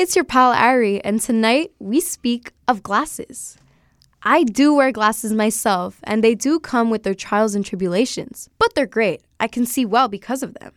[0.00, 3.58] It's your pal Ari, and tonight we speak of glasses.
[4.22, 8.74] I do wear glasses myself, and they do come with their trials and tribulations, but
[8.74, 9.20] they're great.
[9.38, 10.72] I can see well because of them.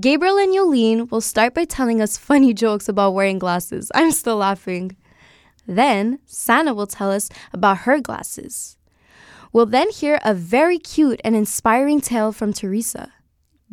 [0.00, 3.92] Gabriel and Yolene will start by telling us funny jokes about wearing glasses.
[3.94, 4.96] I'm still laughing.
[5.66, 8.78] Then, Sana will tell us about her glasses.
[9.52, 13.12] We'll then hear a very cute and inspiring tale from Teresa.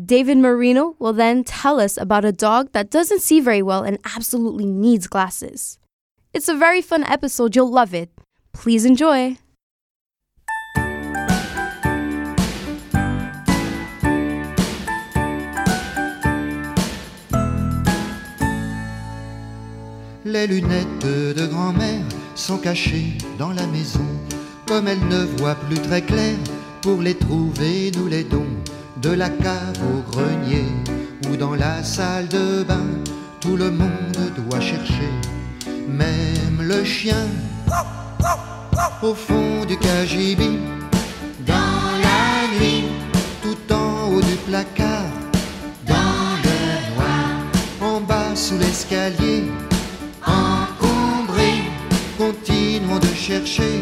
[0.03, 3.99] David Marino will then tell us about a dog that doesn't see very well and
[4.03, 5.77] absolutely needs glasses.
[6.33, 8.09] It's a very fun episode, you'll love it.
[8.51, 9.37] Please enjoy.
[20.23, 22.01] Les lunettes de grand-mère
[22.35, 24.05] sont cachées dans la maison.
[24.65, 26.37] Comme elle ne voit plus très clair,
[26.81, 28.47] pour les trouver, nous les dons
[29.01, 30.65] de la cave au grenier
[31.29, 32.85] ou dans la salle de bain.
[33.39, 35.09] Tout le monde doit chercher,
[35.87, 37.27] même le chien,
[39.01, 40.59] au fond du cagibi,
[41.47, 42.83] dans la nuit,
[43.41, 45.11] tout en haut du placard,
[45.87, 49.45] dans le noir, en bas sous l'escalier,
[50.23, 51.63] encombré,
[52.19, 53.81] continuons de chercher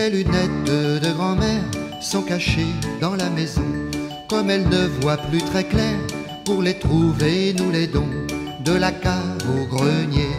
[0.00, 1.62] les lunettes de, grand-mère
[2.00, 3.68] sont cachées dans la maison.
[4.28, 5.96] Comme elle ne voit plus très clair,
[6.44, 8.14] pour les trouver, nous les dons
[8.64, 10.32] de la cave au grenier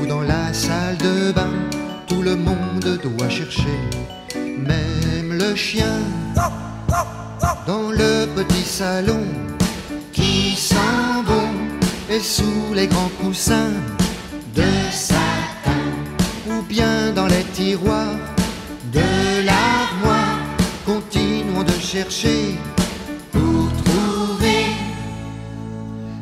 [0.00, 1.54] ou dans la salle de bain.
[2.06, 3.78] Tout le monde doit chercher,
[4.56, 5.98] même le chien,
[7.66, 9.24] dans le petit salon
[10.12, 11.50] qui sent bon
[12.08, 13.74] et sous les grands coussins
[14.54, 15.84] de satin
[16.48, 18.18] ou bien dans les tiroirs
[18.94, 20.38] de l'armoire.
[20.86, 22.56] Continuons de chercher
[23.32, 24.66] pour trouver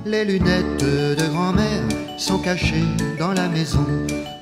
[0.07, 0.85] les lunettes
[1.21, 1.85] de grand-mère
[2.19, 3.87] sont cachées dans la maison.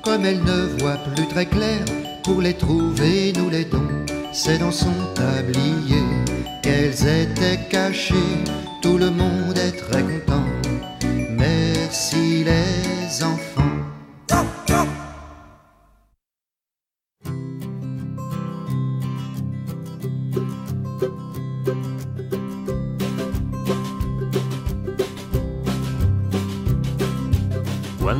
[0.03, 1.79] Comme elle ne voit plus très clair,
[2.23, 3.89] pour les trouver, nous les dons.
[4.33, 6.03] C'est dans son tablier
[6.61, 8.37] qu'elles étaient cachées.
[8.81, 10.45] Tout le monde est très content.
[11.29, 13.60] Merci les enfants.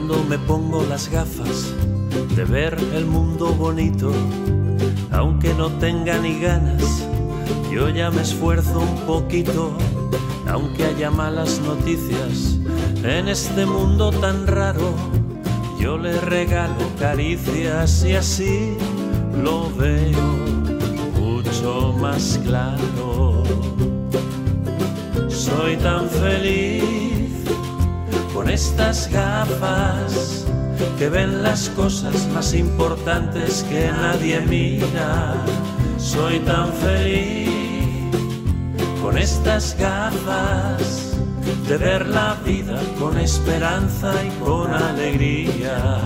[0.02, 1.76] Cuando me pongo las gafas
[2.36, 4.12] de ver el mundo bonito,
[5.12, 7.06] aunque no tenga ni ganas,
[7.72, 9.78] yo ya me esfuerzo un poquito,
[10.48, 12.58] aunque haya malas noticias
[13.04, 14.92] en este mundo tan raro,
[15.80, 18.78] yo le regalo caricias y así
[19.44, 20.18] lo veo
[21.20, 23.44] mucho más claro.
[25.30, 27.01] Soy tan feliz
[28.42, 30.48] con estas gafas
[30.98, 35.36] que ven las cosas más importantes que nadie mira.
[36.00, 37.52] Soy tan feliz
[39.00, 41.16] con estas gafas
[41.68, 46.00] de ver la vida con esperanza y con alegría.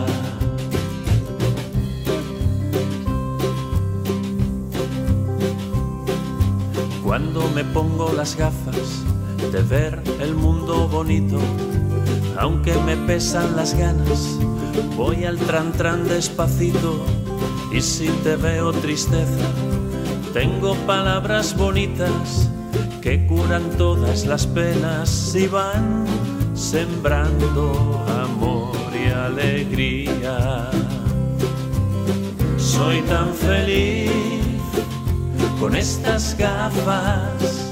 [7.02, 9.06] Cuando me pongo las gafas
[9.54, 11.40] de ver el mundo bonito,
[12.38, 14.38] aunque me pesan las ganas,
[14.96, 17.06] voy al tran tran despacito
[17.72, 19.48] y si te veo tristeza,
[20.34, 22.50] tengo palabras bonitas
[23.02, 26.06] que curan todas las penas y van
[26.54, 30.70] sembrando amor y alegría.
[32.58, 34.12] Soy tan feliz
[35.60, 37.65] con estas gafas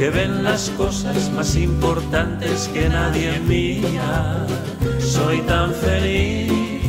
[0.00, 4.46] que ven las cosas más importantes que nadie mira.
[4.98, 6.80] Soy tan feliz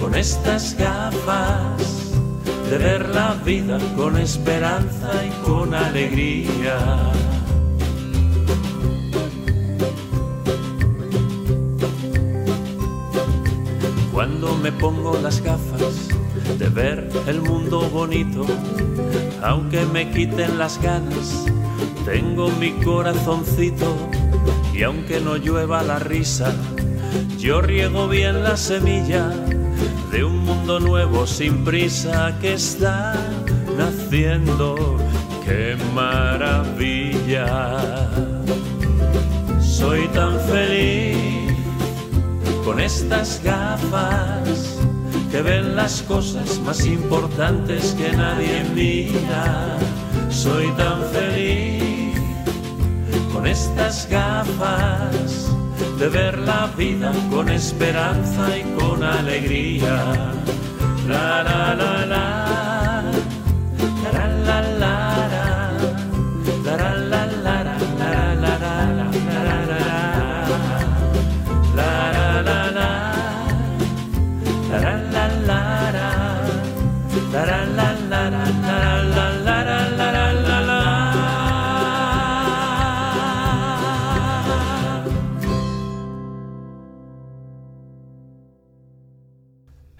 [0.00, 2.12] con estas gafas
[2.70, 6.78] de ver la vida con esperanza y con alegría.
[14.12, 16.08] Cuando me pongo las gafas
[16.60, 18.46] de ver el mundo bonito,
[19.42, 21.48] aunque me quiten las ganas,
[22.04, 23.96] tengo mi corazoncito
[24.74, 26.52] y aunque no llueva la risa,
[27.38, 29.30] yo riego bien la semilla
[30.10, 33.14] de un mundo nuevo sin prisa que está
[33.76, 34.96] naciendo.
[35.44, 37.68] ¡Qué maravilla!
[39.60, 41.56] Soy tan feliz
[42.64, 44.78] con estas gafas
[45.30, 49.78] que ven las cosas más importantes que nadie mira.
[50.30, 51.87] Soy tan feliz
[53.38, 55.48] con estas gafas
[56.00, 60.32] de ver la vida con esperanza y con alegría.
[61.06, 62.47] La la la la.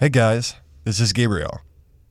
[0.00, 0.54] Hey guys,
[0.84, 1.62] this is Gabriel.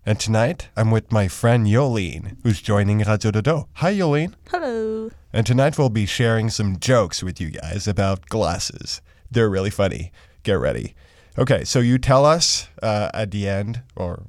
[0.05, 3.69] And tonight I'm with my friend Yolene, who's joining Radio Dodo.
[3.75, 4.33] Hi Yolene.
[4.51, 5.09] Hello.
[5.31, 8.99] And tonight we'll be sharing some jokes with you guys about glasses.
[9.31, 10.11] They're really funny.
[10.43, 10.95] Get ready.
[11.37, 14.25] Okay, so you tell us uh, at the end, or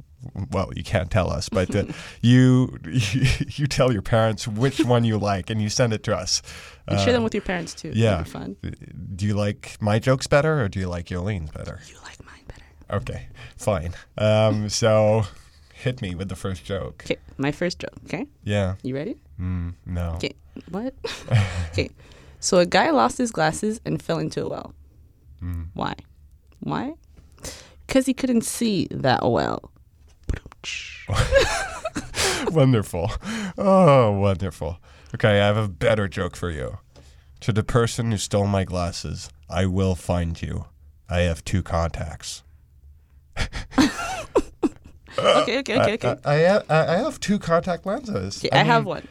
[0.53, 1.87] well, you can't tell us, but uh,
[2.21, 6.43] you, you tell your parents which one you like, and you send it to us.
[6.87, 7.91] And share them with your parents too.
[7.93, 8.23] Yeah.
[8.23, 8.55] Fun.
[9.17, 11.81] Do you like my jokes better, or do you like Yolene's better?
[11.89, 12.38] You like mine better.
[12.91, 13.95] Okay, fine.
[14.17, 15.25] Um, so
[15.75, 17.03] hit me with the first joke.
[17.07, 17.93] Okay, my first joke.
[18.07, 18.75] Okay, Yeah.
[18.83, 19.17] you ready?
[19.41, 20.13] Mm, no.
[20.17, 20.35] Okay,
[20.71, 20.95] what?
[21.73, 21.91] okay,
[22.41, 24.75] so a guy lost his glasses and fell into a well.
[25.43, 25.67] Mm.
[25.75, 25.95] Why?
[26.61, 26.95] Why?
[27.87, 29.71] Because he couldn't see that well.
[32.51, 33.11] wonderful.
[33.57, 34.79] Oh, wonderful.
[35.15, 36.79] Okay, I have a better joke for you.
[37.41, 40.67] To the person who stole my glasses, I will find you.
[41.09, 42.43] I have two contacts.
[45.19, 46.15] Okay, okay, okay, okay.
[46.25, 48.39] I, I, I, have, I have two contact lenses.
[48.39, 49.09] Okay, I, have mean, one.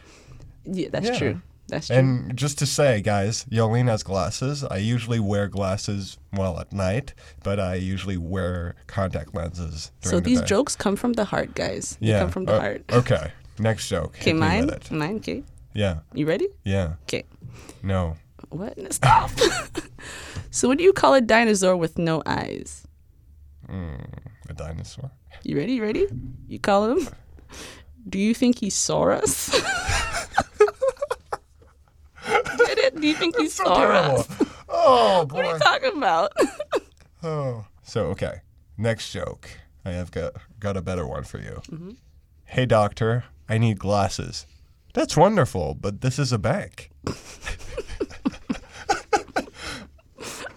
[0.64, 1.18] Yeah, that's yeah.
[1.18, 1.42] true.
[1.68, 1.98] That's true.
[1.98, 4.64] And just to say, guys, Yolene has glasses.
[4.64, 7.14] I usually wear glasses, well, at night,
[7.44, 11.56] but I usually wear contact lenses during so the these jokes come from the heart,
[11.56, 11.98] guys.
[12.00, 12.20] They yeah.
[12.20, 12.86] come from the uh, heart.
[12.92, 14.16] Okay, next joke.
[14.16, 14.70] Okay, Hit me with mine.
[14.70, 14.92] it.
[14.92, 15.16] Mine.
[15.18, 15.44] Okay.
[15.74, 16.48] Yeah, You ready?
[16.64, 16.94] yeah.
[17.04, 17.24] Okay.
[17.84, 18.16] No.
[18.50, 18.78] What?
[18.94, 19.30] Stop.
[20.52, 22.87] so, what do you call a dinosaur with no eyes?
[23.70, 24.08] Mm,
[24.50, 25.12] a dinosaur.
[25.44, 25.74] You ready?
[25.74, 26.08] You ready?
[26.48, 27.08] You call him?
[28.08, 29.52] Do you think he saw us?
[32.28, 33.00] Did it?
[33.00, 34.20] Do you think he saw terrible.
[34.20, 34.28] us?
[34.70, 35.38] Oh, boy.
[35.38, 36.32] What are you talking about?
[37.24, 37.66] Oh.
[37.84, 38.42] So, okay.
[38.78, 39.50] Next joke.
[39.86, 41.62] I have got, got a better one for you.
[41.72, 41.92] Mm-hmm.
[42.46, 44.46] Hey, doctor, I need glasses.
[44.94, 46.92] That's wonderful, but this is a bank.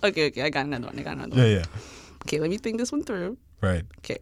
[0.03, 0.43] okay, okay.
[0.43, 0.99] I got another one.
[0.99, 1.51] I got another Yeah, one.
[1.51, 1.65] Yeah, yeah.
[2.31, 3.37] Okay, let me think this one through.
[3.61, 3.83] Right.
[3.99, 4.19] Okay,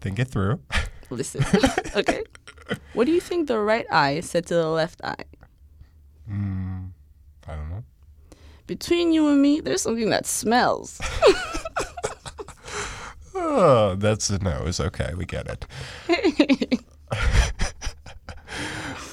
[0.00, 0.58] Think it through.
[1.10, 1.44] listen.
[1.94, 2.24] okay.
[2.94, 5.24] What do you think the right eye said to the left eye?
[6.30, 6.92] Mm,
[7.46, 7.84] I don't know.
[8.66, 10.98] Between you and me, there's something that smells.
[13.42, 14.80] Oh, that's a nose.
[14.80, 15.66] Okay, we get it.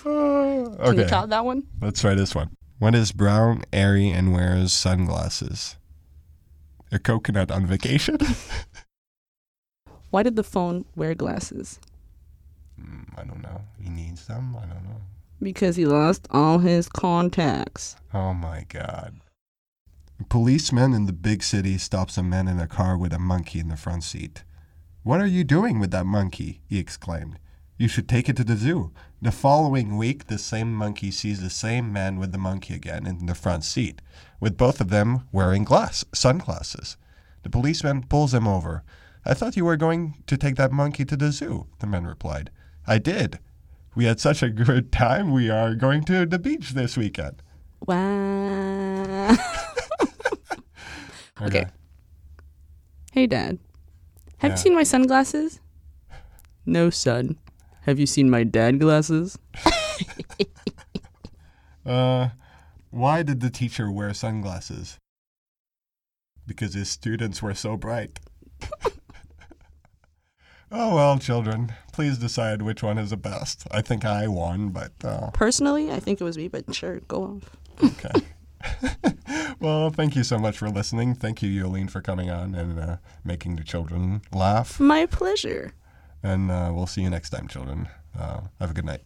[0.05, 1.63] Oh, Can you okay, top that one?
[1.81, 2.49] let's try this one.
[2.79, 5.77] What is brown, airy, and wears sunglasses?
[6.91, 8.17] A coconut on vacation?
[10.09, 11.79] Why did the phone wear glasses?
[12.79, 13.61] Mm, I don't know.
[13.81, 14.55] He needs them?
[14.55, 15.01] I don't know.
[15.41, 17.97] Because he lost all his contacts.
[18.13, 19.19] Oh my god.
[20.19, 23.59] A policeman in the big city stops a man in a car with a monkey
[23.59, 24.43] in the front seat.
[25.03, 26.61] What are you doing with that monkey?
[26.67, 27.37] he exclaimed.
[27.77, 28.91] You should take it to the zoo.
[29.21, 33.25] The following week, the same monkey sees the same man with the monkey again in
[33.27, 34.01] the front seat,
[34.39, 36.97] with both of them wearing glass sunglasses.
[37.43, 38.83] The policeman pulls him over.
[39.25, 42.49] I thought you were going to take that monkey to the zoo, the man replied.
[42.87, 43.39] I did.
[43.95, 47.41] We had such a good time, we are going to the beach this weekend.
[47.85, 49.35] Wow.
[51.41, 51.65] okay.
[53.11, 53.59] Hey, Dad.
[54.39, 54.55] Have Yeah.
[54.55, 55.59] you seen my sunglasses?
[56.69, 57.37] No, son.
[57.87, 59.39] Have you seen my dad glasses?
[61.85, 62.31] Uh,
[62.89, 64.97] why did the teacher wear sunglasses?
[66.45, 68.19] Because his students were so bright.
[70.69, 73.65] oh well, children, please decide which one is the best.
[73.71, 77.39] I think I won, but uh, Personally, I think it was me, but sure, go
[77.39, 77.55] off.
[77.81, 79.13] okay.
[79.61, 81.15] well, thank you so much for listening.
[81.15, 84.77] Thank you, Yolene, for coming on and uh, making the children laugh.
[84.77, 85.73] My pleasure.
[86.23, 87.87] And uh, we'll see you next time, children.
[88.17, 89.01] Uh, have a good night.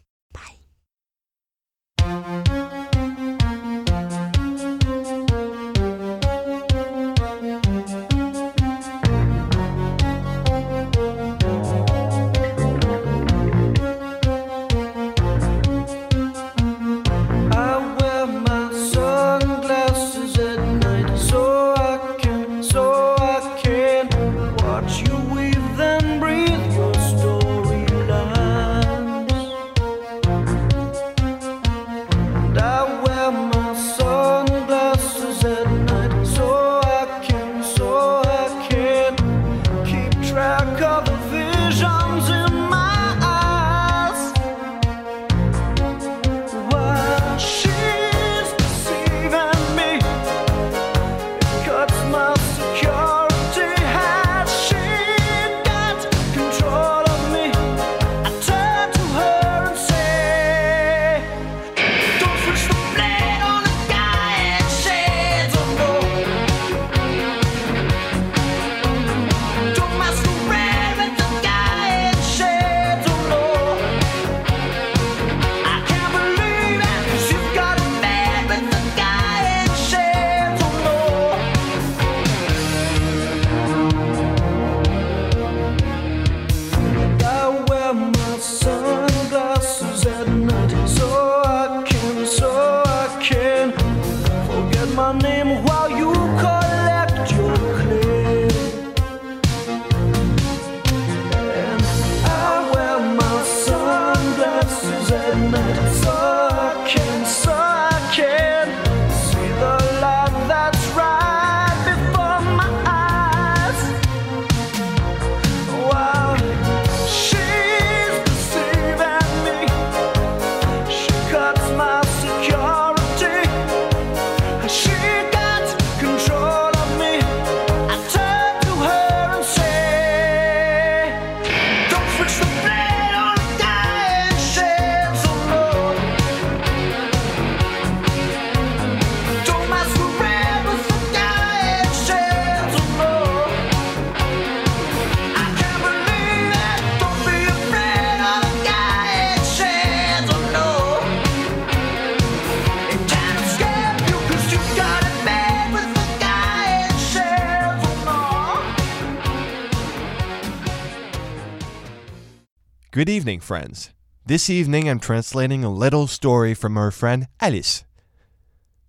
[163.01, 163.89] Good evening, friends.
[164.27, 167.84] This evening I'm translating a little story from our friend Alice,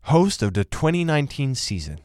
[0.02, 2.02] host of the 2019 season.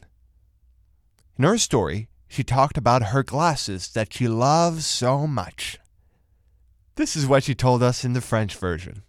[1.37, 5.79] In her story, she talked about her glasses that she loves so much.
[6.95, 9.03] This is what she told us in the French version.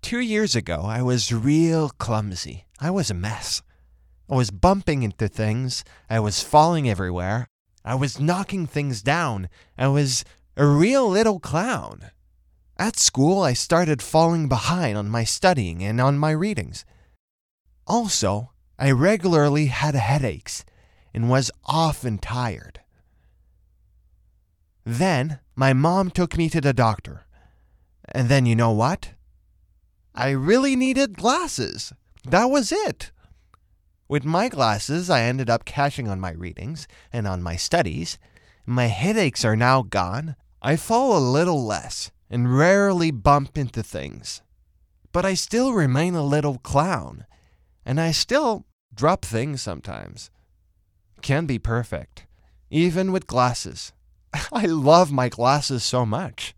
[0.00, 2.64] Two years ago, I was real clumsy.
[2.80, 3.60] I was a mess.
[4.30, 5.84] I was bumping into things.
[6.08, 7.48] I was falling everywhere.
[7.84, 9.50] I was knocking things down.
[9.76, 10.24] I was
[10.60, 12.10] a real little clown.
[12.76, 16.84] At school, I started falling behind on my studying and on my readings.
[17.86, 20.66] Also, I regularly had headaches
[21.14, 22.80] and was often tired.
[24.84, 27.24] Then, my mom took me to the doctor.
[28.10, 29.14] And then, you know what?
[30.14, 31.94] I really needed glasses.
[32.28, 33.12] That was it.
[34.08, 38.18] With my glasses, I ended up catching on my readings and on my studies.
[38.66, 40.36] My headaches are now gone.
[40.62, 44.42] I fall a little less and rarely bump into things.
[45.12, 47.26] But I still remain a little clown,
[47.84, 50.30] and I still drop things sometimes.
[51.22, 52.26] Can be perfect,
[52.70, 53.92] even with glasses.
[54.52, 56.54] I love my glasses so much.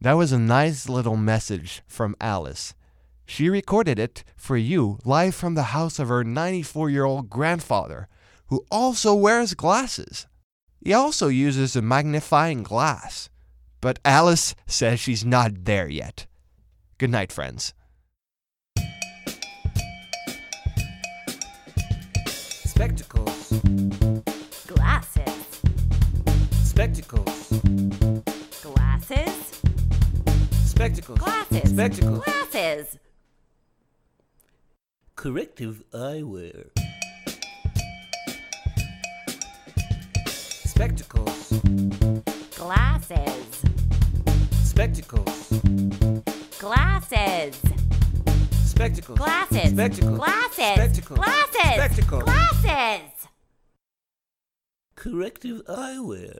[0.00, 2.74] That was a nice little message from Alice.
[3.26, 8.08] She recorded it for you live from the house of her 94 year old grandfather,
[8.46, 10.26] who also wears glasses.
[10.84, 13.30] He also uses a magnifying glass.
[13.80, 16.26] But Alice says she's not there yet.
[16.98, 17.72] Good night, friends.
[22.26, 23.52] Spectacles.
[24.66, 25.60] Glasses.
[26.64, 27.48] Spectacles.
[28.62, 29.60] Glasses.
[30.64, 31.18] Spectacles.
[31.18, 31.70] Glasses.
[31.70, 32.24] Spectacles.
[32.24, 32.98] Glasses.
[35.14, 36.81] Corrective eyewear.
[40.82, 41.48] Spectacles.
[42.56, 43.62] Glasses.
[44.64, 45.48] Spectacles.
[46.58, 47.60] Glasses.
[48.64, 49.16] Spectacles.
[49.16, 49.70] Glasses.
[49.70, 50.18] Spectacles.
[50.18, 50.74] Glasses.
[50.74, 51.18] Spectacles.
[51.20, 51.74] Glasses.
[51.74, 52.22] Spectacles.
[52.24, 53.28] Glasses.
[54.96, 56.38] Corrective eyewear.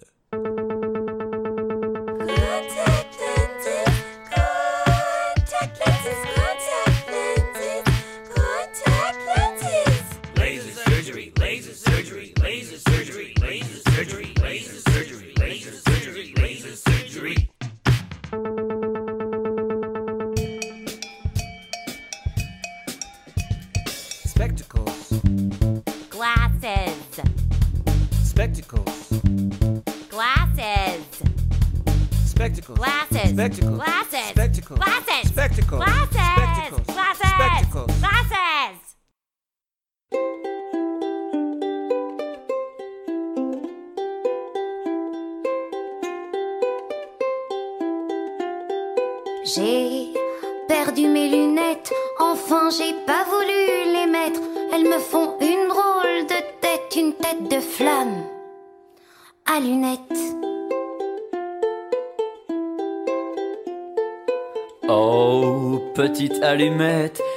[33.51, 33.92] spectacle.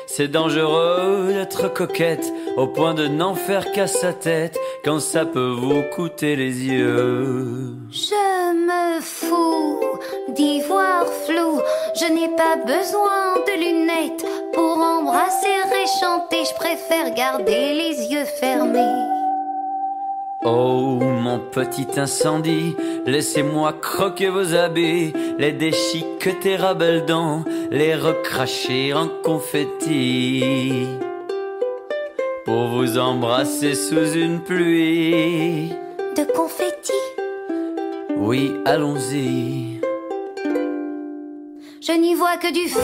[0.07, 5.49] C'est dangereux d'être coquette, au point de n'en faire qu'à sa tête, quand ça peut
[5.49, 7.75] vous coûter les yeux.
[7.89, 9.79] Je me fous
[10.29, 11.59] d'y voir flou,
[11.99, 18.25] je n'ai pas besoin de lunettes pour embrasser et chanter, je préfère garder les yeux
[18.39, 19.14] fermés.
[20.47, 22.75] Oh, mon petit incendie,
[23.07, 30.85] laissez-moi croquer vos habits, les déchiqueter à belles dents, les recracher en confetti.
[32.45, 35.69] Pour vous embrasser sous une pluie.
[36.15, 36.93] De confetti,
[38.15, 39.79] Oui, allons-y.
[41.81, 42.79] je n'y vois que du feu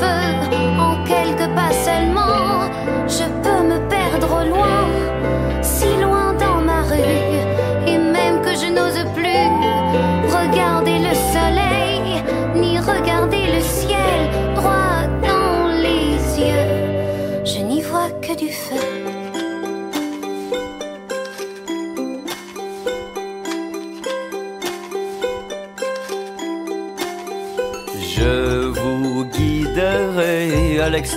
[0.80, 1.72] en quelques pas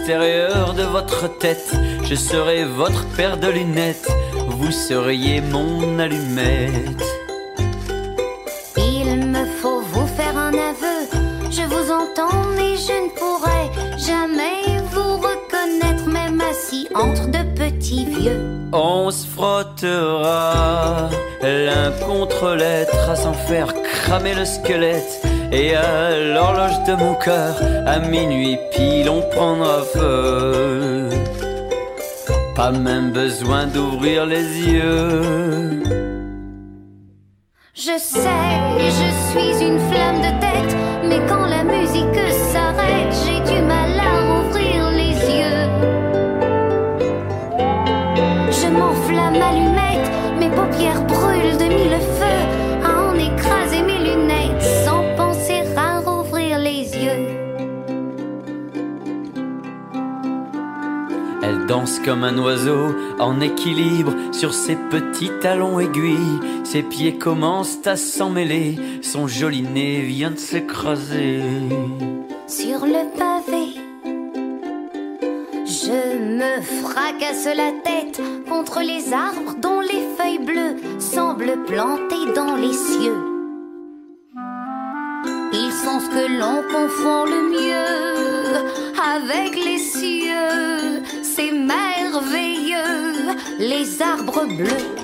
[0.06, 1.72] l'extérieur de votre tête.
[2.04, 4.10] Je serai votre paire de lunettes.
[4.48, 7.02] Vous seriez mon allumette.
[8.76, 11.08] Il me faut vous faire un aveu.
[11.50, 18.04] Je vous entends, mais je ne pourrai jamais vous reconnaître, même assis entre de petits
[18.04, 18.42] vieux.
[18.72, 21.08] On se frottera
[21.42, 25.22] l'un contre l'être à s'en faire cramer le squelette.
[25.56, 27.54] Et à l'horloge de mon cœur,
[27.86, 31.08] à minuit pile, on prendra feu.
[32.56, 35.82] Pas même besoin d'ouvrir les yeux.
[37.72, 38.50] Je sais,
[38.98, 42.18] je suis une flamme de tête, mais quand la musique
[62.04, 66.40] comme un oiseau en équilibre sur ses petits talons aiguilles.
[66.62, 71.40] Ses pieds commencent à s'en mêler, son joli nez vient de s'écraser.
[72.46, 73.80] sur le pavé.
[75.64, 82.56] Je me fracasse la tête contre les arbres dont les feuilles bleues semblent plantées dans
[82.56, 83.20] les cieux.
[85.52, 88.44] Ils sont ce que l'on confond le mieux
[89.16, 90.93] avec les cieux.
[91.36, 95.03] C'est merveilleux, les arbres bleus.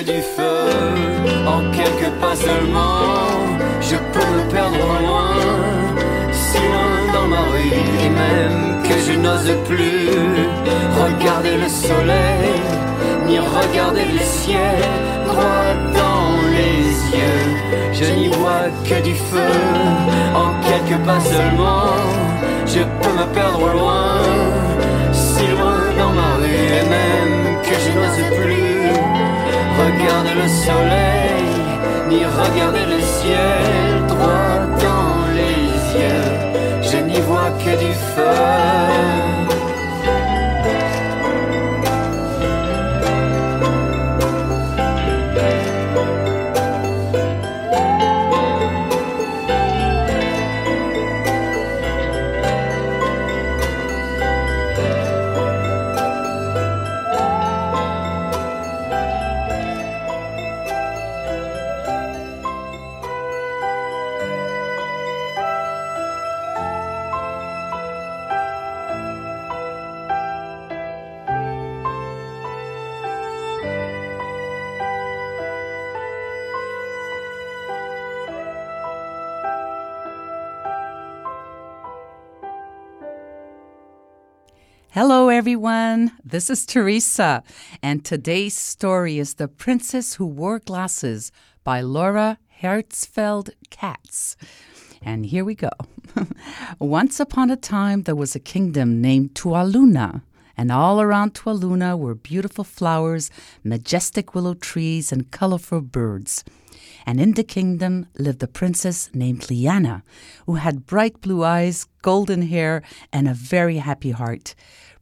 [0.00, 0.70] du feu.
[1.46, 3.00] En quelques pas seulement
[3.80, 5.34] Je peux me perdre loin.
[6.32, 10.08] Si loin dans ma rue Et même que je n'ose plus
[11.04, 12.54] Regarder le soleil
[13.26, 14.80] Ni regarder le ciel
[15.26, 17.44] Droit dans les yeux.
[17.92, 19.52] Je n'y vois que du feu.
[20.34, 21.92] En quelques pas seulement
[22.66, 24.22] Je peux me perdre loin.
[25.12, 28.71] Si loin dans ma rue Et même que je n'ose plus
[30.02, 31.52] regarder le soleil,
[32.08, 36.82] ni regarder le ciel droit dans les yeux.
[36.82, 39.11] Je n'y vois que du feu.
[84.94, 86.12] Hello, everyone.
[86.22, 87.42] This is Teresa,
[87.82, 91.32] and today's story is The Princess Who Wore Glasses
[91.64, 94.36] by Laura Hertzfeld Katz.
[95.00, 95.70] And here we go.
[96.78, 100.24] Once upon a time, there was a kingdom named Tualuna,
[100.58, 103.30] and all around Tualuna were beautiful flowers,
[103.64, 106.44] majestic willow trees, and colorful birds.
[107.06, 110.02] And in the kingdom lived a princess named Liana,
[110.46, 114.54] who had bright blue eyes, golden hair, and a very happy heart.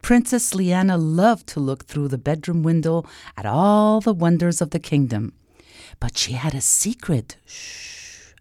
[0.02, 3.04] Princess Liana loved to look through the bedroom window
[3.36, 5.32] at all the wonders of the kingdom.
[5.98, 7.36] But she had a secret.
[7.44, 8.32] Shh.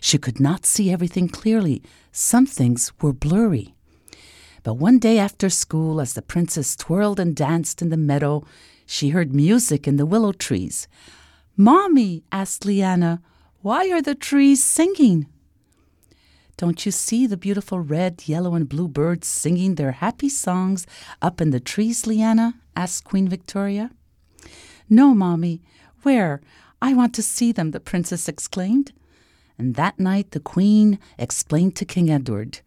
[0.00, 1.82] She could not see everything clearly.
[2.12, 3.74] Some things were blurry.
[4.62, 8.44] But one day after school, as the princess twirled and danced in the meadow,
[8.84, 10.86] she heard music in the willow trees.
[11.56, 13.22] Mommy, asked Liana,
[13.62, 15.26] why are the trees singing?
[16.58, 20.86] Don't you see the beautiful red, yellow, and blue birds singing their happy songs
[21.22, 22.54] up in the trees, Liana?
[22.74, 23.90] asked Queen Victoria.
[24.90, 25.62] No, Mommy.
[26.02, 26.40] Where?
[26.80, 28.92] I want to see them, the princess exclaimed.
[29.58, 32.60] And that night the queen explained to King Edward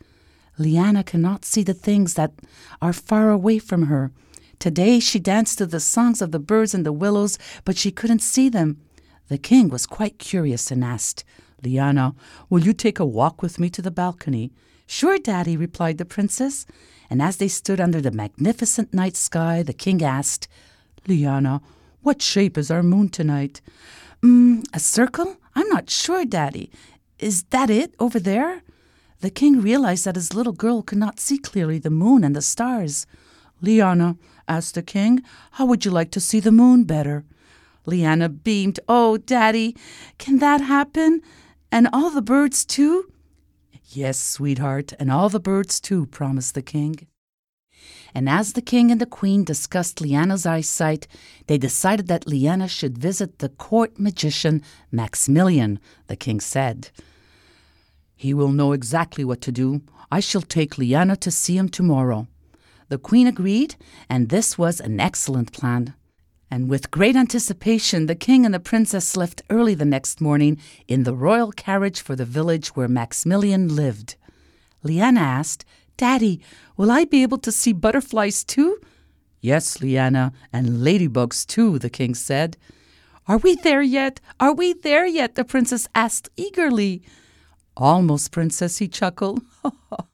[0.60, 2.34] Liana cannot see the things that
[2.82, 4.12] are far away from her.
[4.60, 8.19] Today she danced to the songs of the birds in the willows, but she couldn't
[8.19, 8.82] see them.
[9.30, 11.24] The king was quite curious and asked,
[11.63, 12.13] Liana,
[12.50, 14.52] will you take a walk with me to the balcony?
[14.86, 16.65] Sure, Daddy, replied the princess.
[17.10, 20.50] And as they stood under the magnificent night sky, the king asked,
[21.08, 21.62] Liana,
[22.02, 23.62] what shape is our moon tonight?
[24.22, 25.38] Mm, a circle?
[25.56, 26.69] I'm not sure, Daddy.
[27.17, 28.62] Is that it over there?
[29.22, 32.41] The king realized that his little girl could not see clearly the moon and the
[32.41, 33.06] stars.
[33.62, 34.15] Liana,
[34.50, 37.24] asked the king, how would you like to see the moon better?
[37.86, 38.80] Liana beamed.
[38.90, 39.76] Oh, Daddy,
[40.18, 41.22] can that happen?
[41.72, 43.12] And all the birds too?
[43.86, 47.08] Yes, sweetheart, and all the birds too, promised the king.
[48.14, 51.08] And as the king and the queen discussed Liana's eyesight,
[51.48, 56.90] they decided that Liana should visit the court magician Maximilian, the king said.
[58.16, 59.82] He will know exactly what to do.
[60.12, 62.28] I shall take Liana to see him tomorrow.
[62.89, 63.75] The queen agreed,
[64.10, 65.93] and this was an excellent plan.
[66.52, 71.04] And with great anticipation, the king and the princess left early the next morning in
[71.04, 74.15] the royal carriage for the village where Maximilian lived.
[74.82, 75.65] Liana asked,
[75.97, 76.41] Daddy,
[76.75, 78.80] will I be able to see butterflies too?
[79.41, 82.58] Yes, Liana, and ladybugs too, the king said.
[83.28, 84.19] Are we there yet?
[84.39, 85.36] Are we there yet?
[85.36, 87.04] the princess asked eagerly.
[87.78, 89.43] Almost, princess, he chuckled.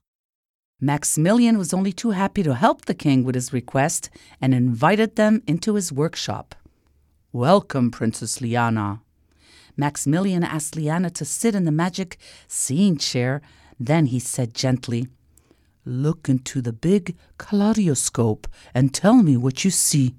[0.82, 4.10] Maximilian was only too happy to help the king with his request
[4.42, 6.54] and invited them into his workshop.
[7.32, 9.02] Welcome, Princess Liana.
[9.78, 13.42] Maximilian asked Liana to sit in the magic seeing chair.
[13.80, 15.08] Then he said gently,
[15.86, 20.16] Look into the big kaleidoscope and tell me what you see.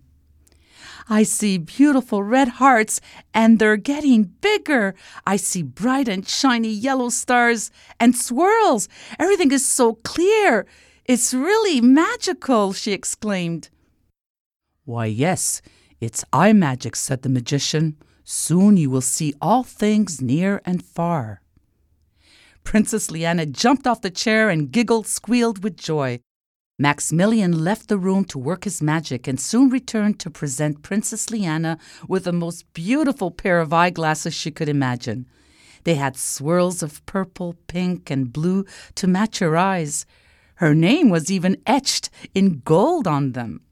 [1.09, 3.01] I see beautiful red hearts,
[3.33, 4.95] and they're getting bigger.
[5.27, 8.89] I see bright and shiny yellow stars and swirls.
[9.19, 10.67] Everything is so clear.
[11.05, 13.71] It's really magical, she exclaimed.
[14.85, 15.63] Why, yes,
[16.01, 17.97] it's eye magic, said the magician.
[18.25, 21.41] Soon you will see all things near and far.
[22.65, 26.19] Princess Liana jumped off the chair and giggled, squealed with joy.
[26.79, 31.79] Maximilian left the room to work his magic and soon returned to present Princess Liana
[32.07, 35.27] with the most beautiful pair of eyeglasses she could imagine.
[35.85, 40.05] They had swirls of purple, pink, and blue to match her eyes.
[40.57, 43.63] Her name was even etched in gold on them.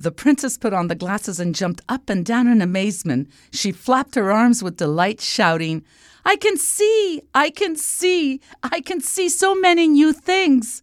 [0.00, 3.28] The princess put on the glasses and jumped up and down in amazement.
[3.50, 5.84] She flapped her arms with delight, shouting,
[6.24, 10.82] I can see, I can see, I can see so many new things.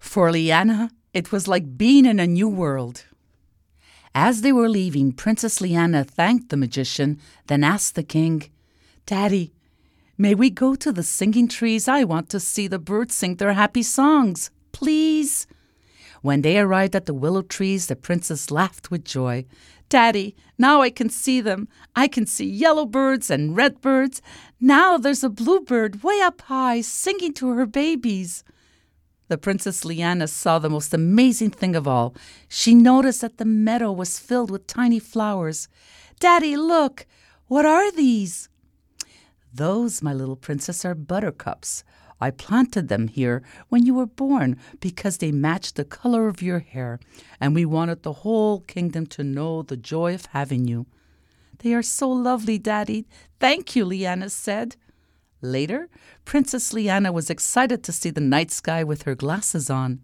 [0.00, 3.04] For Liana, it was like being in a new world.
[4.12, 8.50] As they were leaving, Princess Liana thanked the magician, then asked the king,
[9.06, 9.52] Daddy,
[10.18, 11.86] may we go to the singing trees?
[11.86, 14.50] I want to see the birds sing their happy songs.
[14.72, 15.46] Please.
[16.22, 19.44] When they arrived at the willow trees, the princess laughed with joy.
[19.88, 21.68] Daddy, now I can see them.
[21.94, 24.22] I can see yellow birds and red birds.
[24.60, 28.42] Now there's a bluebird way up high singing to her babies.
[29.30, 32.16] The Princess Liana saw the most amazing thing of all.
[32.48, 35.68] She noticed that the meadow was filled with tiny flowers.
[36.18, 37.06] Daddy, look!
[37.46, 38.48] What are these?
[39.54, 41.84] Those, my little princess, are buttercups.
[42.20, 46.58] I planted them here when you were born because they matched the color of your
[46.58, 46.98] hair,
[47.40, 50.86] and we wanted the whole kingdom to know the joy of having you.
[51.60, 53.06] They are so lovely, Daddy.
[53.38, 54.74] Thank you, Liana said.
[55.42, 55.88] Later,
[56.24, 60.00] Princess Liana was excited to see the night sky with her glasses on.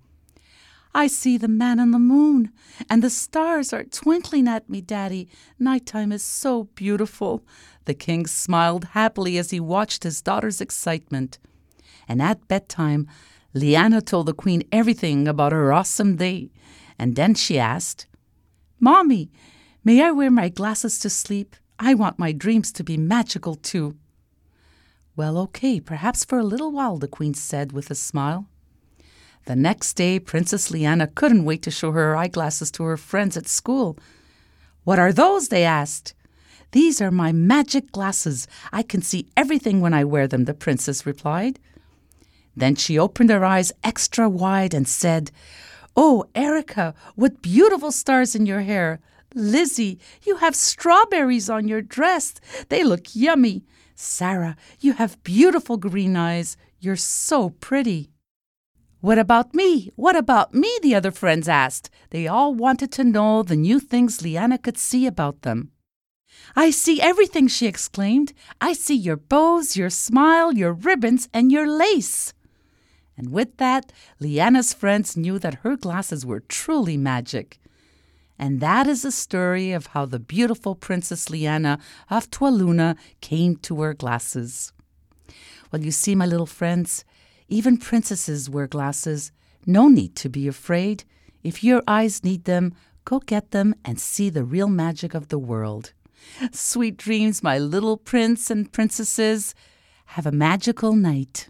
[0.95, 2.53] I see the man and the moon,
[2.89, 5.29] and the stars are twinkling at me, Daddy.
[5.59, 7.45] Nighttime is so beautiful.
[7.85, 11.39] The king smiled happily as he watched his daughter's excitement.
[12.09, 13.09] And at bedtime,
[13.53, 16.51] Liana told the queen everything about her awesome day.
[16.99, 18.07] And then she asked,
[18.81, 19.31] Mommy,
[19.85, 21.57] may I wear my glasses to sleep?
[21.79, 23.97] I want my dreams to be magical too.
[25.17, 28.47] Well, okay, perhaps for a little while, the queen said with a smile.
[29.47, 33.49] The next day, Princess Liana couldn't wait to show her eyeglasses to her friends at
[33.49, 33.97] school.
[34.85, 35.49] What are those?
[35.49, 36.13] they asked.
[36.73, 38.47] These are my magic glasses.
[38.73, 41.59] I can see everything when I wear them, the princess replied.
[42.55, 45.31] Then she opened her eyes extra wide and said,
[45.97, 49.01] Oh, Erica, what beautiful stars in your hair.
[49.35, 52.35] Lizzie, you have strawberries on your dress.
[52.69, 53.65] They look yummy.
[53.99, 56.59] Sarah, you have beautiful green eyes.
[56.79, 58.11] You're so pretty.
[59.01, 59.91] What about me?
[59.97, 60.71] What about me?
[60.83, 61.89] The other friends asked.
[62.11, 65.71] They all wanted to know the new things Liana could see about them.
[66.55, 68.35] I see everything, she exclaimed.
[68.61, 72.35] I see your bows, your smile, your ribbons, and your lace.
[73.17, 77.59] And with that, Liana's friends knew that her glasses were truly magic.
[78.39, 81.79] And that is the story of how the beautiful Princess Liana
[82.11, 84.73] of Tualuna came to wear glasses.
[85.73, 87.05] Well, you see, my little friends,
[87.49, 89.33] even princesses wear glasses.
[89.65, 91.05] No need to be afraid.
[91.43, 95.39] If your eyes need them, go get them and see the real magic of the
[95.39, 95.93] world.
[96.53, 99.55] Sweet dreams, my little prince and princesses.
[100.07, 101.49] Have a magical night.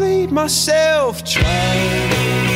[0.00, 2.49] Bleed myself trying.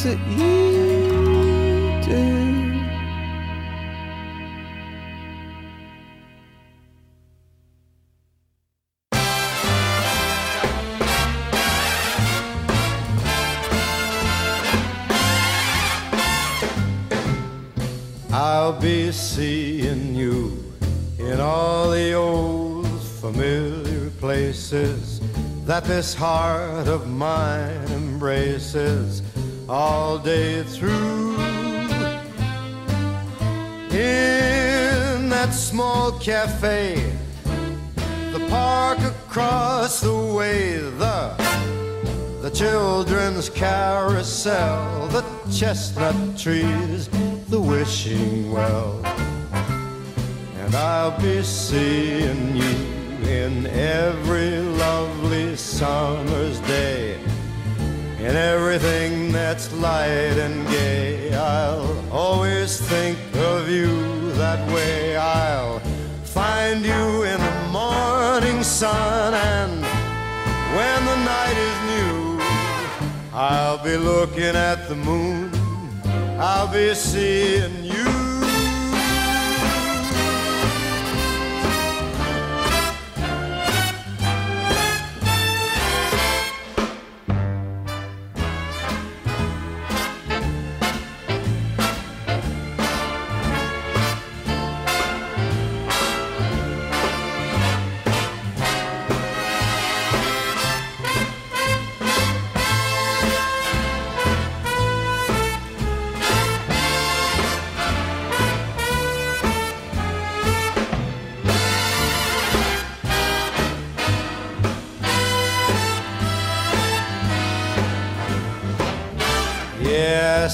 [0.00, 2.50] Things that you do.
[18.32, 20.62] I'll be seeing you
[21.18, 22.86] in all the old
[23.20, 25.20] familiar places
[25.66, 29.22] that this heart of mine embraces
[29.70, 31.36] all day through.
[33.92, 37.12] In that small cafe,
[38.32, 41.36] the park across the way, the
[42.42, 47.08] the children's carousel, the chestnut trees,
[47.48, 49.00] the wishing well.
[50.56, 52.76] And I'll be seeing you
[53.28, 57.29] in every lovely summer's day.
[58.20, 65.16] In everything that's light and gay, I'll always think of you that way.
[65.16, 65.80] I'll
[66.22, 69.72] find you in the morning sun and
[70.76, 72.40] when the night is new,
[73.32, 75.50] I'll be looking at the moon.
[76.38, 77.79] I'll be seeing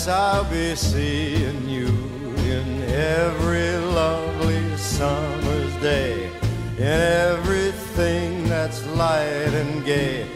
[0.09, 6.31] I'll be seeing you in every lovely summer's day,
[6.79, 7.01] in
[7.33, 10.27] everything that's light and gay.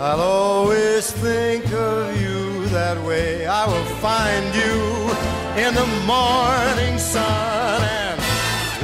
[0.00, 3.46] I'll always think of you that way.
[3.46, 4.80] I will find you
[5.62, 8.20] in the morning sun, and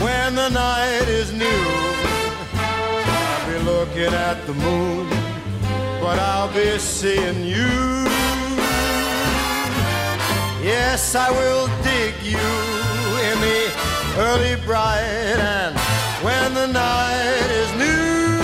[0.04, 1.66] when the night is new,
[2.54, 5.08] I'll be looking at the moon,
[6.00, 8.17] but I'll be seeing you.
[10.80, 12.48] Yes, I will dig you
[13.28, 13.62] in the
[14.26, 15.76] early bright and
[16.24, 18.38] when the night is new,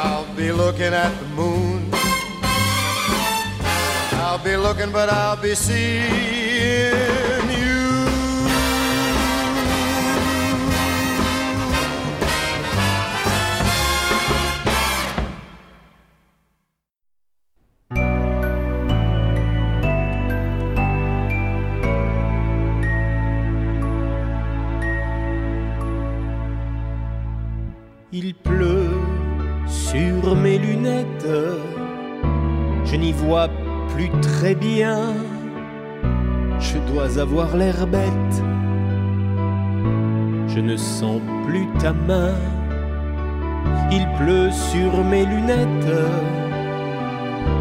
[0.00, 1.90] I'll be looking at the moon.
[4.22, 7.27] I'll be looking, but I'll be seeing
[34.22, 35.14] très bien,
[36.58, 38.42] je dois avoir l'air bête,
[40.48, 42.34] je ne sens plus ta main,
[43.90, 45.92] il pleut sur mes lunettes,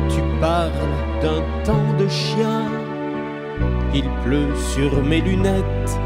[0.10, 0.72] tu parles
[1.22, 2.64] d'un temps de chien,
[3.94, 6.00] il pleut sur mes lunettes,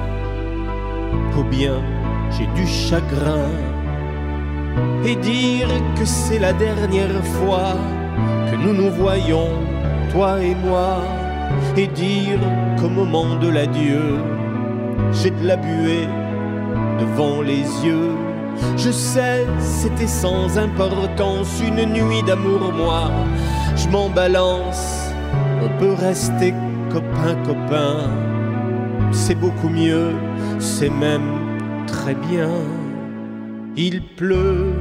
[1.38, 1.82] ou bien
[2.32, 3.50] j'ai du chagrin.
[5.04, 5.68] Et dire
[5.98, 7.76] que c'est la dernière fois
[8.50, 9.50] que nous nous voyons,
[10.12, 10.98] toi et moi,
[11.78, 12.40] et dire
[12.80, 14.18] qu'au moment de l'adieu,
[15.14, 16.08] j'ai de la buée
[17.00, 18.12] devant les yeux,
[18.78, 23.10] Je sais, c'était sans importance, une nuit d'amour, moi.
[23.76, 25.10] Je m'en balance,
[25.64, 26.54] on peut rester
[26.90, 28.10] copain, copain.
[29.12, 30.12] C'est beaucoup mieux,
[30.60, 31.32] c'est même
[31.88, 32.52] très bien.
[33.76, 34.74] Il pleut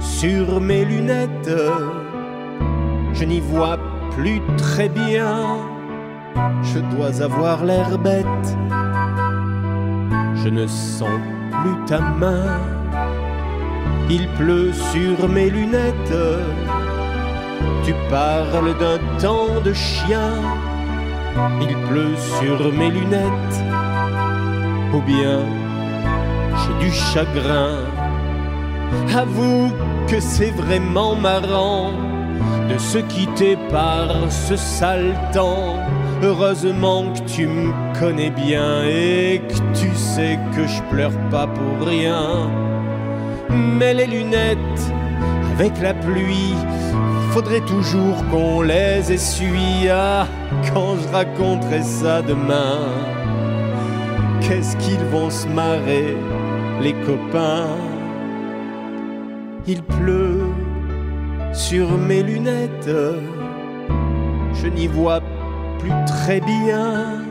[0.00, 1.50] sur mes lunettes,
[3.12, 3.78] je n'y vois
[4.16, 5.58] plus très bien.
[6.62, 8.48] Je dois avoir l'air bête,
[10.34, 11.20] je ne sens
[11.60, 12.58] plus ta main.
[14.08, 16.18] Il pleut sur mes lunettes,
[17.84, 20.32] tu parles d'un temps de chien.
[21.60, 23.58] Il pleut sur mes lunettes,
[24.94, 25.40] ou bien
[26.58, 27.76] j'ai du chagrin.
[29.14, 29.72] Avoue
[30.08, 32.05] que c'est vraiment marrant
[32.68, 35.76] de se quitter par ce sale temps.
[36.22, 41.86] Heureusement que tu me connais bien et que tu sais que je pleure pas pour
[41.86, 42.50] rien.
[43.50, 44.92] Mais les lunettes,
[45.54, 46.54] avec la pluie,
[47.30, 49.88] faudrait toujours qu'on les essuie.
[49.90, 50.26] Ah,
[50.72, 52.78] quand je raconterai ça demain,
[54.40, 56.16] qu'est-ce qu'ils vont se marrer,
[56.80, 57.76] les copains?
[59.66, 60.46] Il pleut
[61.56, 62.90] sur mes lunettes,
[64.52, 65.20] je n'y vois
[65.78, 67.22] plus très bien.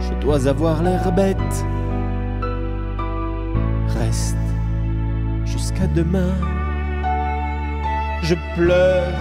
[0.00, 1.64] Je dois avoir l'air bête.
[3.98, 4.36] Reste
[5.44, 6.34] jusqu'à demain.
[8.22, 9.14] Je pleure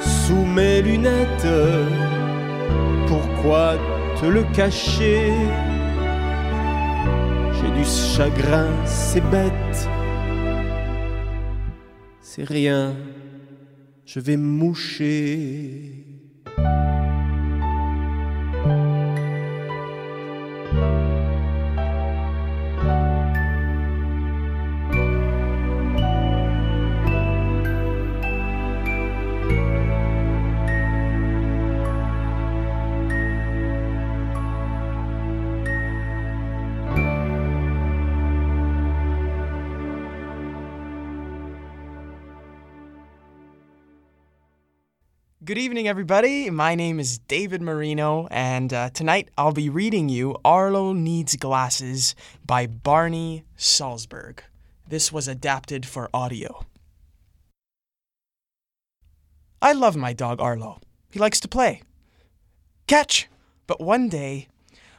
[0.00, 1.48] sous mes lunettes.
[3.06, 3.74] Pourquoi
[4.20, 5.32] te le cacher?
[7.52, 9.88] J'ai du chagrin, c'est bête.
[12.36, 12.96] C'est rien,
[14.06, 16.04] je vais moucher.
[45.74, 46.50] Evening, everybody.
[46.50, 52.14] My name is David Marino, and uh, tonight I'll be reading you Arlo Needs Glasses
[52.46, 54.38] by Barney Saltzberg.
[54.86, 56.64] This was adapted for audio.
[59.60, 60.78] I love my dog Arlo.
[61.10, 61.82] He likes to play.
[62.86, 63.28] Catch!
[63.66, 64.46] But one day,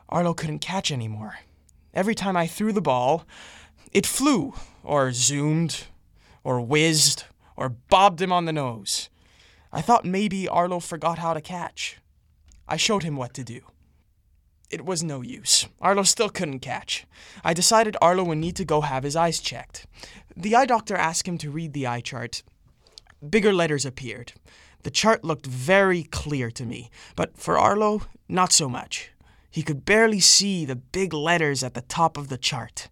[0.09, 1.36] Arlo couldn't catch anymore.
[1.93, 3.23] Every time I threw the ball,
[3.93, 4.53] it flew,
[4.84, 5.86] or zoomed,
[6.43, 7.23] or whizzed,
[7.55, 9.07] or bobbed him on the nose.
[9.76, 11.97] I thought maybe Arlo forgot how to catch.
[12.65, 13.59] I showed him what to do.
[14.69, 15.67] It was no use.
[15.82, 17.05] Arlo still couldn't catch.
[17.43, 19.86] I decided Arlo would need to go have his eyes checked.
[20.38, 22.41] The eye doctor asked him to read the eye chart.
[23.30, 24.32] Bigger letters appeared.
[24.84, 29.11] The chart looked very clear to me, but for Arlo, not so much.
[29.51, 32.88] He could barely see the big letters at the top of the chart.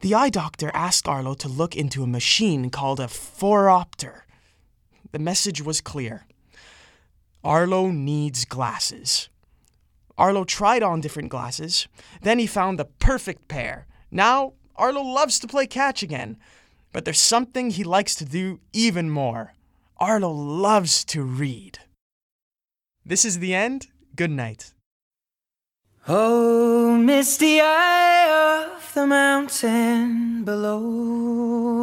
[0.00, 4.22] The eye doctor asked Arlo to look into a machine called a phoropter.
[5.12, 6.26] The message was clear.
[7.44, 9.28] Arlo needs glasses.
[10.16, 11.86] Arlo tried on different glasses.
[12.22, 13.86] Then he found the perfect pair.
[14.10, 16.38] Now, Arlo loves to play catch again.
[16.92, 19.54] But there's something he likes to do even more.
[19.98, 21.78] Arlo loves to read.
[23.04, 23.88] This is the end.
[24.14, 24.74] Good night.
[26.08, 31.82] Oh, misty eye of the mountain below.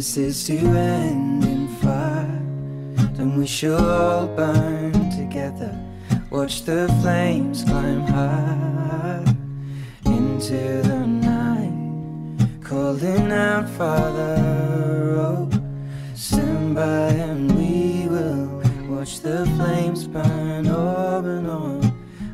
[0.00, 2.40] This is to end in fire,
[3.16, 5.78] then we shall all burn together.
[6.30, 9.22] Watch the flames climb high
[10.06, 14.36] into the night, calling out, Father,
[15.20, 15.50] oh,
[16.14, 18.46] stand by and we will
[18.88, 21.80] watch the flames burn over and on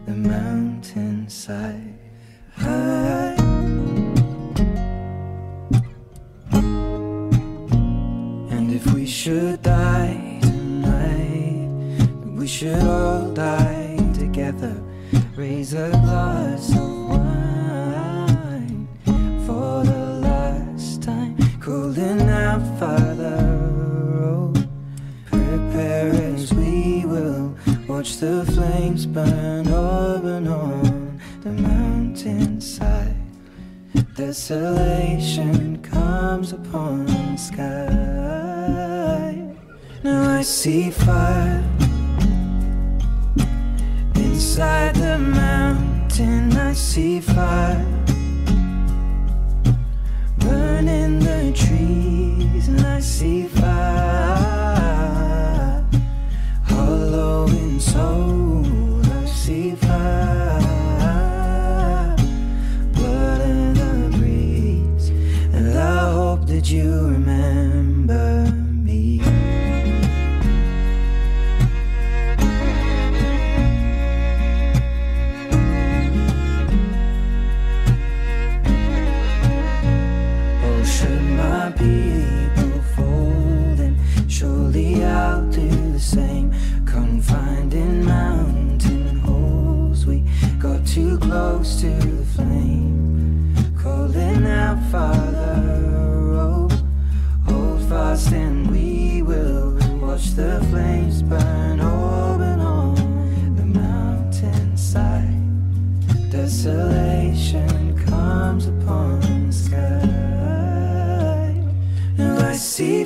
[0.06, 1.85] the mountainside.
[9.26, 11.68] should die tonight.
[12.38, 14.80] We should all die together.
[15.34, 18.86] Raise a glass of wine
[19.44, 21.36] for the last time.
[21.60, 23.36] Cooling out farther
[24.14, 24.56] road.
[24.58, 27.56] Oh, prepare as we will.
[27.88, 33.16] Watch the flames burn up and on the mountainside.
[34.14, 38.25] Desolation comes upon the sky.
[40.06, 41.64] Now I see fire
[44.14, 46.56] inside the mountain.
[46.56, 47.84] I see fire
[50.38, 53.84] burning the trees, and I see fire
[56.62, 58.45] hollowing souls.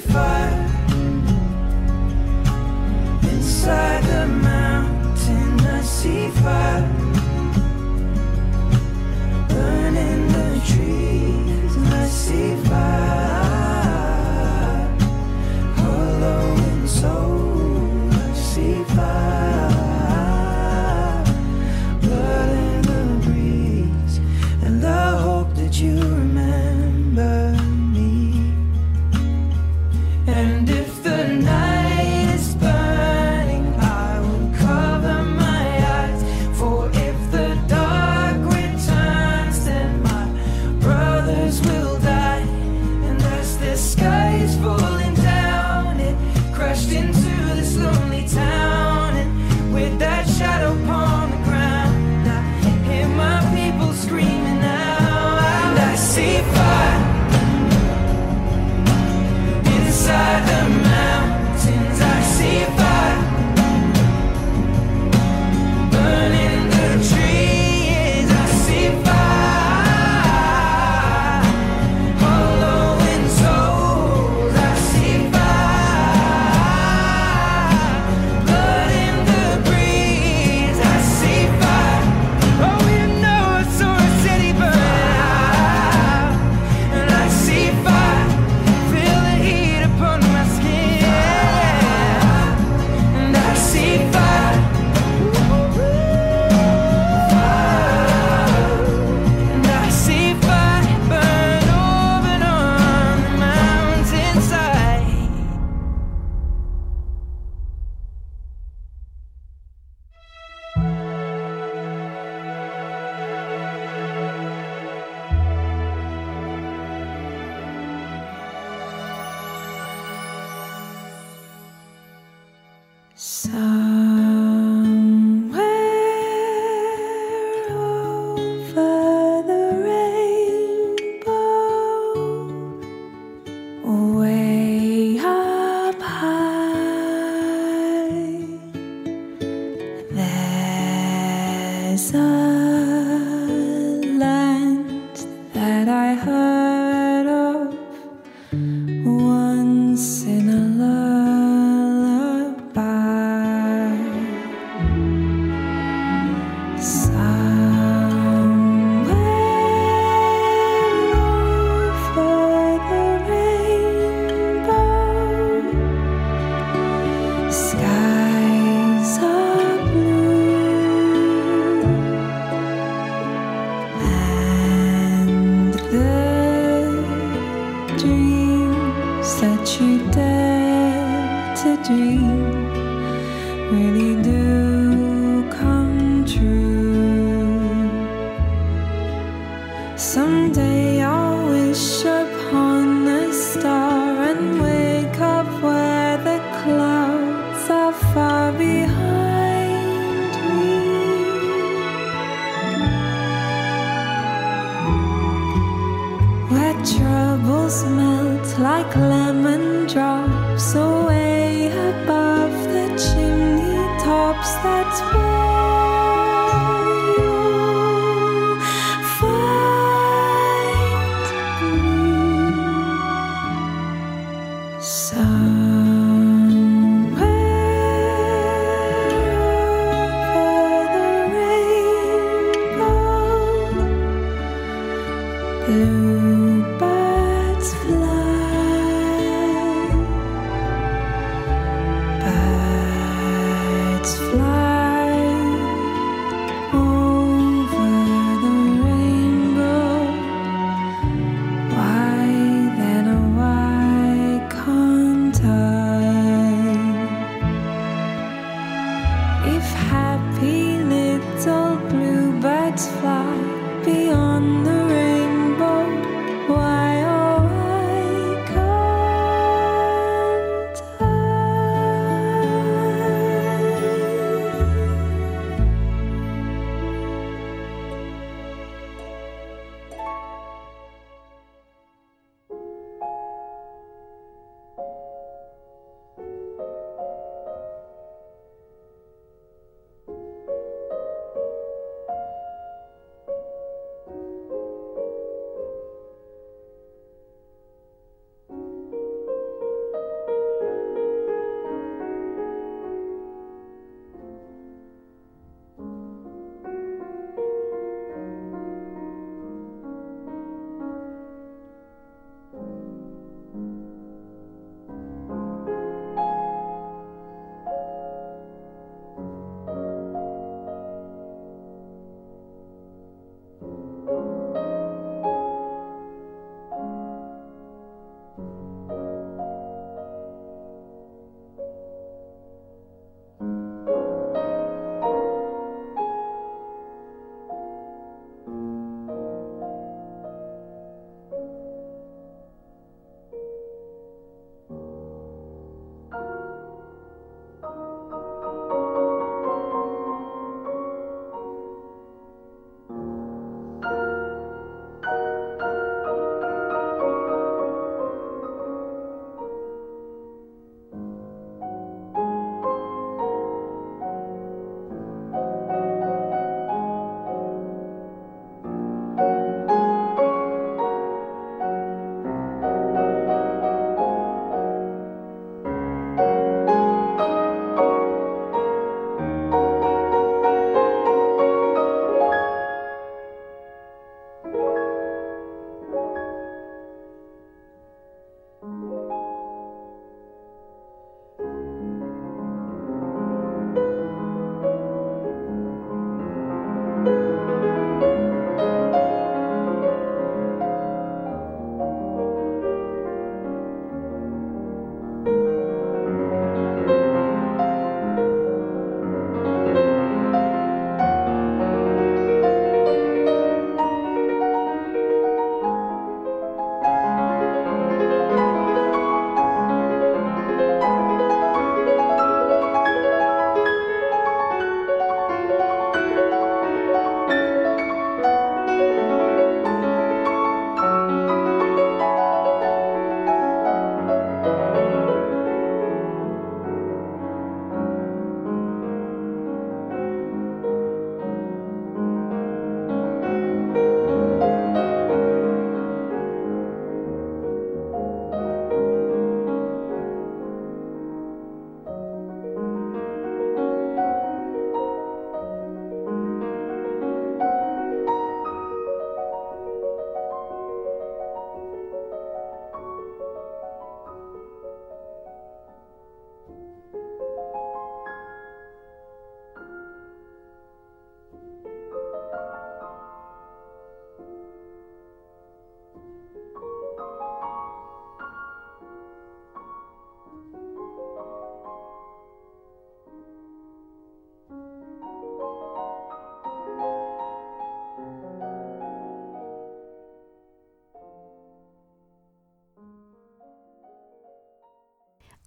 [0.01, 0.66] fire
[3.22, 3.99] inside.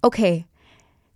[0.04, 0.44] Okay,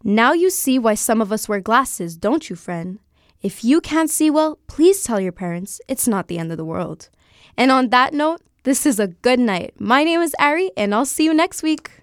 [0.03, 3.01] now you see why some of us wear glasses, don't you, friend?
[3.43, 5.79] If you can't see well, please tell your parents.
[5.89, 7.11] It's not the end of the world.
[7.55, 9.75] And on that note, this is a good night.
[9.79, 12.03] My name is Ari, and I'll see you next week.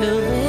[0.00, 0.43] tu